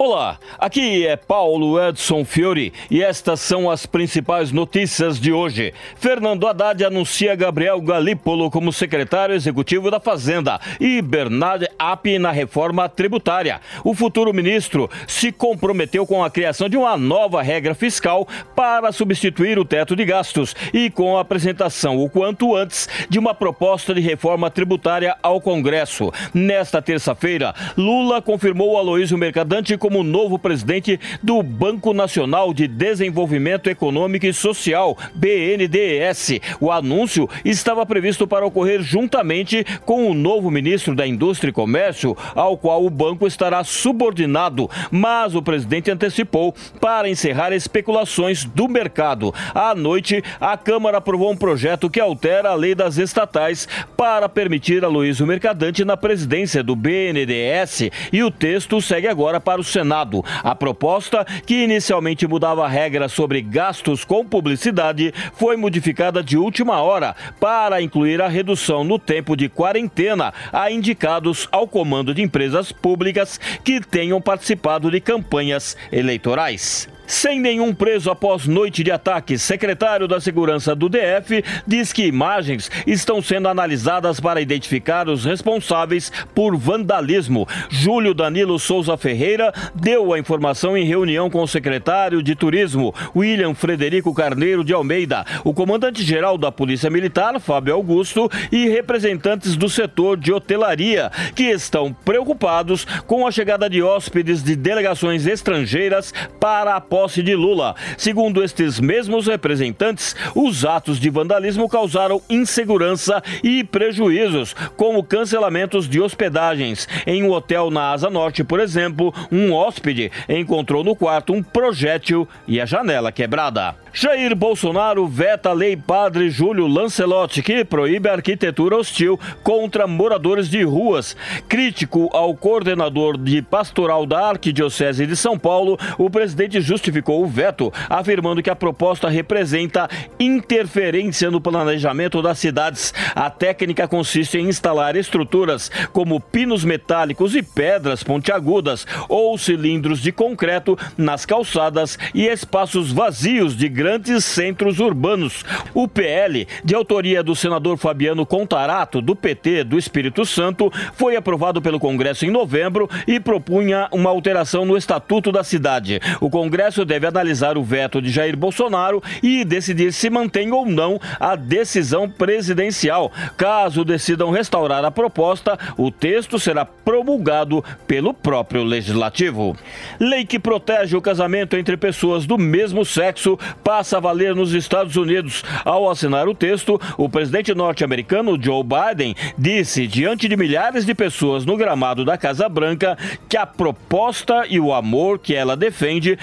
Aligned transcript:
Olá, 0.00 0.38
aqui 0.60 1.04
é 1.04 1.16
Paulo 1.16 1.76
Edson 1.82 2.24
Fiore 2.24 2.72
e 2.88 3.02
estas 3.02 3.40
são 3.40 3.68
as 3.68 3.84
principais 3.84 4.52
notícias 4.52 5.18
de 5.18 5.32
hoje. 5.32 5.74
Fernando 5.96 6.46
Haddad 6.46 6.84
anuncia 6.84 7.34
Gabriel 7.34 7.80
Galípolo 7.80 8.48
como 8.48 8.72
secretário 8.72 9.34
executivo 9.34 9.90
da 9.90 9.98
Fazenda 9.98 10.60
e 10.78 11.02
Bernard 11.02 11.68
App 11.76 12.16
na 12.16 12.30
reforma 12.30 12.88
tributária. 12.88 13.60
O 13.82 13.92
futuro 13.92 14.32
ministro 14.32 14.88
se 15.08 15.32
comprometeu 15.32 16.06
com 16.06 16.22
a 16.22 16.30
criação 16.30 16.68
de 16.68 16.76
uma 16.76 16.96
nova 16.96 17.42
regra 17.42 17.74
fiscal 17.74 18.28
para 18.54 18.92
substituir 18.92 19.58
o 19.58 19.64
teto 19.64 19.96
de 19.96 20.04
gastos 20.04 20.54
e 20.72 20.90
com 20.90 21.16
a 21.16 21.22
apresentação 21.22 21.98
o 21.98 22.08
quanto 22.08 22.54
antes 22.54 22.88
de 23.10 23.18
uma 23.18 23.34
proposta 23.34 23.92
de 23.92 24.00
reforma 24.00 24.48
tributária 24.48 25.16
ao 25.20 25.40
Congresso. 25.40 26.12
Nesta 26.32 26.80
terça-feira, 26.80 27.52
Lula 27.76 28.22
confirmou 28.22 28.78
Aloysio 28.78 29.18
Mercadante 29.18 29.76
como 29.76 29.87
como 29.88 30.02
novo 30.02 30.38
presidente 30.38 31.00
do 31.22 31.42
Banco 31.42 31.94
Nacional 31.94 32.52
de 32.52 32.68
Desenvolvimento 32.68 33.70
Econômico 33.70 34.26
e 34.26 34.34
Social, 34.34 34.98
BNDES. 35.14 36.40
O 36.60 36.70
anúncio 36.70 37.26
estava 37.42 37.86
previsto 37.86 38.26
para 38.26 38.44
ocorrer 38.44 38.82
juntamente 38.82 39.64
com 39.86 40.10
o 40.10 40.12
novo 40.12 40.50
ministro 40.50 40.94
da 40.94 41.06
Indústria 41.06 41.48
e 41.48 41.54
Comércio, 41.54 42.14
ao 42.34 42.58
qual 42.58 42.84
o 42.84 42.90
banco 42.90 43.26
estará 43.26 43.64
subordinado, 43.64 44.68
mas 44.90 45.34
o 45.34 45.40
presidente 45.40 45.90
antecipou 45.90 46.54
para 46.78 47.08
encerrar 47.08 47.54
especulações 47.54 48.44
do 48.44 48.68
mercado. 48.68 49.34
À 49.54 49.74
noite, 49.74 50.22
a 50.38 50.54
Câmara 50.58 50.98
aprovou 50.98 51.32
um 51.32 51.36
projeto 51.36 51.88
que 51.88 51.98
altera 51.98 52.50
a 52.50 52.54
lei 52.54 52.74
das 52.74 52.98
estatais 52.98 53.66
para 53.96 54.28
permitir 54.28 54.84
a 54.84 54.88
Luiz 54.88 55.18
Mercadante 55.18 55.82
na 55.82 55.96
presidência 55.96 56.62
do 56.62 56.76
BNDES 56.76 57.90
e 58.12 58.22
o 58.22 58.30
texto 58.30 58.82
segue 58.82 59.08
agora 59.08 59.40
para 59.40 59.62
o 59.62 59.64
Senado. 59.78 60.24
A 60.42 60.56
proposta, 60.56 61.24
que 61.46 61.62
inicialmente 61.62 62.26
mudava 62.26 62.64
a 62.64 62.68
regra 62.68 63.08
sobre 63.08 63.40
gastos 63.40 64.04
com 64.04 64.24
publicidade, 64.24 65.14
foi 65.34 65.56
modificada 65.56 66.22
de 66.22 66.36
última 66.36 66.82
hora 66.82 67.14
para 67.38 67.80
incluir 67.80 68.20
a 68.20 68.26
redução 68.26 68.82
no 68.82 68.98
tempo 68.98 69.36
de 69.36 69.48
quarentena 69.48 70.34
a 70.52 70.68
indicados 70.70 71.48
ao 71.52 71.68
comando 71.68 72.12
de 72.12 72.22
empresas 72.22 72.72
públicas 72.72 73.38
que 73.62 73.80
tenham 73.80 74.20
participado 74.20 74.90
de 74.90 75.00
campanhas 75.00 75.76
eleitorais. 75.92 76.88
Sem 77.08 77.40
nenhum 77.40 77.74
preso 77.74 78.10
após 78.10 78.46
noite 78.46 78.84
de 78.84 78.92
ataque, 78.92 79.38
secretário 79.38 80.06
da 80.06 80.20
Segurança 80.20 80.74
do 80.74 80.90
DF 80.90 81.42
diz 81.66 81.90
que 81.90 82.04
imagens 82.04 82.70
estão 82.86 83.22
sendo 83.22 83.48
analisadas 83.48 84.20
para 84.20 84.42
identificar 84.42 85.08
os 85.08 85.24
responsáveis 85.24 86.12
por 86.34 86.54
vandalismo. 86.54 87.48
Júlio 87.70 88.12
Danilo 88.12 88.58
Souza 88.58 88.94
Ferreira 88.98 89.54
deu 89.74 90.12
a 90.12 90.18
informação 90.18 90.76
em 90.76 90.84
reunião 90.84 91.30
com 91.30 91.42
o 91.42 91.48
secretário 91.48 92.22
de 92.22 92.34
Turismo, 92.34 92.94
William 93.16 93.54
Frederico 93.54 94.14
Carneiro 94.14 94.62
de 94.62 94.74
Almeida, 94.74 95.24
o 95.44 95.54
comandante-geral 95.54 96.36
da 96.36 96.52
Polícia 96.52 96.90
Militar, 96.90 97.40
Fábio 97.40 97.72
Augusto, 97.72 98.30
e 98.52 98.68
representantes 98.68 99.56
do 99.56 99.70
setor 99.70 100.18
de 100.18 100.30
hotelaria, 100.30 101.10
que 101.34 101.44
estão 101.44 101.90
preocupados 101.90 102.86
com 103.06 103.26
a 103.26 103.32
chegada 103.32 103.70
de 103.70 103.82
hóspedes 103.82 104.42
de 104.42 104.54
delegações 104.54 105.26
estrangeiras 105.26 106.12
para 106.38 106.76
a 106.76 106.80
posse 106.98 107.22
de 107.22 107.36
Lula. 107.36 107.76
Segundo 107.96 108.42
estes 108.42 108.80
mesmos 108.80 109.28
representantes, 109.28 110.16
os 110.34 110.64
atos 110.64 110.98
de 110.98 111.08
vandalismo 111.08 111.68
causaram 111.68 112.20
insegurança 112.28 113.22
e 113.40 113.62
prejuízos, 113.62 114.52
como 114.76 115.04
cancelamentos 115.04 115.88
de 115.88 116.00
hospedagens. 116.00 116.88
Em 117.06 117.22
um 117.22 117.30
hotel 117.30 117.70
na 117.70 117.92
Asa 117.92 118.10
Norte, 118.10 118.42
por 118.42 118.58
exemplo, 118.58 119.14
um 119.30 119.52
hóspede 119.52 120.10
encontrou 120.28 120.82
no 120.82 120.96
quarto 120.96 121.32
um 121.32 121.40
projétil 121.40 122.26
e 122.48 122.60
a 122.60 122.66
janela 122.66 123.12
quebrada. 123.12 123.76
Jair 123.92 124.34
Bolsonaro 124.36 125.06
veta 125.06 125.50
a 125.50 125.52
lei 125.52 125.76
Padre 125.76 126.30
Júlio 126.30 126.66
Lancelotti, 126.66 127.42
que 127.42 127.64
proíbe 127.64 128.08
a 128.08 128.14
arquitetura 128.14 128.76
hostil 128.76 129.18
contra 129.42 129.86
moradores 129.86 130.48
de 130.48 130.62
ruas. 130.62 131.16
Crítico 131.48 132.10
ao 132.12 132.34
coordenador 132.34 133.16
de 133.16 133.40
pastoral 133.40 134.04
da 134.04 134.28
Arquidiocese 134.28 135.06
de 135.06 135.16
São 135.16 135.38
Paulo, 135.38 135.78
o 135.96 136.10
presidente 136.10 136.60
justificou 136.60 136.87
o 137.08 137.26
veto, 137.26 137.72
afirmando 137.88 138.42
que 138.42 138.50
a 138.50 138.56
proposta 138.56 139.08
representa 139.08 139.88
interferência 140.18 141.30
no 141.30 141.40
planejamento 141.40 142.20
das 142.22 142.38
cidades. 142.38 142.92
A 143.14 143.30
técnica 143.30 143.88
consiste 143.88 144.38
em 144.38 144.48
instalar 144.48 144.96
estruturas 144.96 145.70
como 145.92 146.20
pinos 146.20 146.64
metálicos 146.64 147.34
e 147.34 147.42
pedras 147.42 148.02
pontiagudas 148.02 148.86
ou 149.08 149.36
cilindros 149.38 150.00
de 150.00 150.12
concreto 150.12 150.78
nas 150.96 151.24
calçadas 151.24 151.98
e 152.14 152.26
espaços 152.26 152.92
vazios 152.92 153.56
de 153.56 153.68
grandes 153.68 154.24
centros 154.24 154.78
urbanos. 154.78 155.44
O 155.74 155.86
PL, 155.86 156.46
de 156.64 156.74
autoria 156.74 157.22
do 157.22 157.34
senador 157.34 157.76
Fabiano 157.78 158.26
Contarato, 158.26 159.00
do 159.00 159.14
PT 159.14 159.64
do 159.64 159.78
Espírito 159.78 160.24
Santo, 160.24 160.70
foi 160.94 161.16
aprovado 161.16 161.60
pelo 161.60 161.80
Congresso 161.80 162.26
em 162.26 162.30
novembro 162.30 162.88
e 163.06 163.20
propunha 163.20 163.88
uma 163.92 164.10
alteração 164.10 164.64
no 164.64 164.76
Estatuto 164.76 165.32
da 165.32 165.44
cidade. 165.44 166.00
O 166.20 166.30
Congresso 166.30 166.77
deve 166.84 167.06
analisar 167.06 167.56
o 167.56 167.62
veto 167.62 168.00
de 168.00 168.10
Jair 168.10 168.36
Bolsonaro 168.36 169.02
e 169.22 169.44
decidir 169.44 169.92
se 169.92 170.10
mantém 170.10 170.52
ou 170.52 170.66
não 170.66 171.00
a 171.18 171.36
decisão 171.36 172.08
presidencial. 172.08 173.12
Caso 173.36 173.84
decidam 173.84 174.30
restaurar 174.30 174.84
a 174.84 174.90
proposta, 174.90 175.58
o 175.76 175.90
texto 175.90 176.38
será 176.38 176.64
promulgado 176.64 177.64
pelo 177.86 178.12
próprio 178.14 178.62
legislativo. 178.64 179.56
Lei 179.98 180.24
que 180.24 180.38
protege 180.38 180.96
o 180.96 181.02
casamento 181.02 181.56
entre 181.56 181.76
pessoas 181.76 182.26
do 182.26 182.38
mesmo 182.38 182.84
sexo 182.84 183.38
passa 183.62 183.96
a 183.96 184.00
valer 184.00 184.34
nos 184.34 184.52
Estados 184.52 184.96
Unidos. 184.96 185.44
Ao 185.64 185.90
assinar 185.90 186.28
o 186.28 186.34
texto, 186.34 186.80
o 186.96 187.08
presidente 187.08 187.54
norte-americano 187.54 188.38
Joe 188.40 188.62
Biden 188.62 189.14
disse, 189.36 189.86
diante 189.86 190.28
de 190.28 190.36
milhares 190.36 190.84
de 190.84 190.94
pessoas 190.94 191.44
no 191.44 191.56
gramado 191.56 192.04
da 192.04 192.16
Casa 192.16 192.48
Branca, 192.48 192.96
que 193.28 193.36
a 193.36 193.46
proposta 193.46 194.44
e 194.48 194.58
o 194.58 194.72
amor 194.72 195.18
que 195.18 195.34
ela 195.34 195.56
defende 195.56 196.18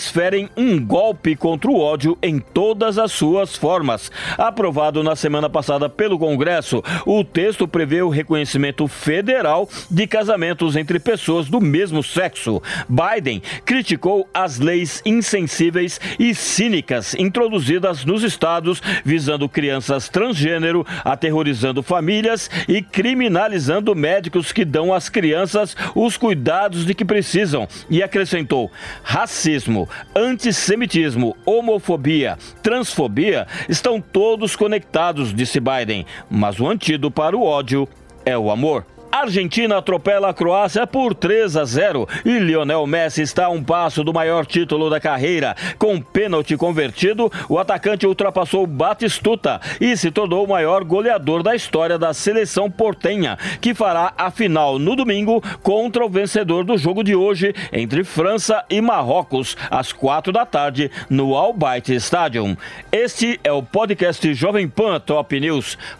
desferem 0.00 0.48
um 0.56 0.82
golpe 0.82 1.36
contra 1.36 1.70
o 1.70 1.78
ódio 1.78 2.16
em 2.22 2.38
todas 2.38 2.96
as 2.96 3.12
suas 3.12 3.54
formas. 3.54 4.10
Aprovado 4.38 5.02
na 5.02 5.14
semana 5.14 5.50
passada 5.50 5.90
pelo 5.90 6.18
Congresso, 6.18 6.82
o 7.04 7.22
texto 7.22 7.68
prevê 7.68 8.00
o 8.00 8.08
reconhecimento 8.08 8.88
federal 8.88 9.68
de 9.90 10.06
casamentos 10.06 10.74
entre 10.74 10.98
pessoas 10.98 11.48
do 11.48 11.60
mesmo 11.60 12.02
sexo. 12.02 12.62
Biden 12.88 13.42
criticou 13.66 14.26
as 14.32 14.58
leis 14.58 15.02
insensíveis 15.04 16.00
e 16.18 16.34
cínicas 16.34 17.14
introduzidas 17.14 18.02
nos 18.06 18.22
estados 18.22 18.80
visando 19.04 19.50
crianças 19.50 20.08
transgênero, 20.08 20.86
aterrorizando 21.04 21.82
famílias 21.82 22.50
e 22.66 22.80
criminalizando 22.80 23.94
médicos 23.94 24.50
que 24.50 24.64
dão 24.64 24.94
às 24.94 25.10
crianças 25.10 25.76
os 25.94 26.16
cuidados 26.16 26.86
de 26.86 26.94
que 26.94 27.04
precisam. 27.04 27.68
E 27.90 28.02
acrescentou: 28.02 28.70
racismo, 29.02 29.79
antissemitismo, 30.14 31.36
homofobia, 31.44 32.38
transfobia 32.62 33.46
estão 33.68 34.00
todos 34.00 34.56
conectados, 34.56 35.34
disse 35.34 35.60
Biden, 35.60 36.06
mas 36.30 36.58
o 36.60 36.68
antídoto 36.68 37.10
para 37.10 37.36
o 37.36 37.44
ódio 37.44 37.88
é 38.24 38.36
o 38.36 38.50
amor. 38.50 38.84
Argentina 39.12 39.78
atropela 39.78 40.28
a 40.28 40.34
Croácia 40.34 40.86
por 40.86 41.14
3 41.14 41.56
a 41.56 41.64
0 41.64 42.08
e 42.24 42.38
Lionel 42.38 42.86
Messi 42.86 43.22
está 43.22 43.46
a 43.46 43.50
um 43.50 43.62
passo 43.62 44.04
do 44.04 44.12
maior 44.12 44.46
título 44.46 44.88
da 44.88 45.00
carreira. 45.00 45.56
Com 45.78 46.00
pênalti 46.00 46.56
convertido, 46.56 47.30
o 47.48 47.58
atacante 47.58 48.06
ultrapassou 48.06 48.66
Batistuta 48.66 49.60
e 49.80 49.96
se 49.96 50.10
tornou 50.10 50.44
o 50.44 50.48
maior 50.48 50.84
goleador 50.84 51.42
da 51.42 51.54
história 51.56 51.98
da 51.98 52.14
seleção 52.14 52.70
portenha, 52.70 53.36
que 53.60 53.74
fará 53.74 54.12
a 54.16 54.30
final 54.30 54.78
no 54.78 54.94
domingo 54.94 55.42
contra 55.62 56.04
o 56.04 56.08
vencedor 56.08 56.64
do 56.64 56.78
jogo 56.78 57.02
de 57.02 57.14
hoje 57.14 57.52
entre 57.72 58.04
França 58.04 58.64
e 58.70 58.80
Marrocos, 58.80 59.56
às 59.70 59.92
quatro 59.92 60.32
da 60.32 60.46
tarde, 60.46 60.90
no 61.08 61.34
Al 61.34 61.52
Bayt 61.52 61.90
Stadium. 61.90 62.56
Este 62.92 63.40
é 63.42 63.52
o 63.52 63.62
podcast 63.62 64.32
Jovem 64.34 64.68
Pan 64.68 65.00
Top 65.00 65.38
News. 65.38 65.76